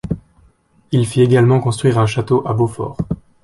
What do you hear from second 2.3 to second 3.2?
à Beaufort.